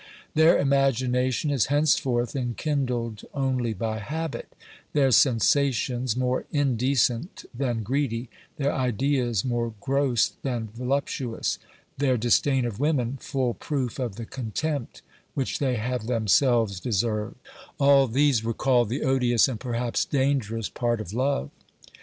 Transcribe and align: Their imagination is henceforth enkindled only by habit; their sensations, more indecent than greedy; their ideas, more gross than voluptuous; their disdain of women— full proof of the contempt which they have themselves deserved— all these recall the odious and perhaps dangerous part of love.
Their 0.33 0.57
imagination 0.57 1.51
is 1.51 1.67
henceforth 1.67 2.35
enkindled 2.35 3.23
only 3.35 3.71
by 3.75 3.99
habit; 3.99 4.51
their 4.93 5.11
sensations, 5.11 6.17
more 6.17 6.45
indecent 6.51 7.45
than 7.53 7.83
greedy; 7.83 8.27
their 8.57 8.73
ideas, 8.73 9.45
more 9.45 9.75
gross 9.79 10.29
than 10.41 10.69
voluptuous; 10.73 11.59
their 11.99 12.17
disdain 12.17 12.65
of 12.65 12.79
women— 12.79 13.17
full 13.21 13.53
proof 13.53 13.99
of 13.99 14.15
the 14.15 14.25
contempt 14.25 15.03
which 15.35 15.59
they 15.59 15.75
have 15.75 16.07
themselves 16.07 16.79
deserved— 16.79 17.35
all 17.79 18.07
these 18.07 18.43
recall 18.43 18.85
the 18.85 19.03
odious 19.03 19.47
and 19.47 19.59
perhaps 19.59 20.03
dangerous 20.03 20.67
part 20.67 20.99
of 20.99 21.13
love. 21.13 21.51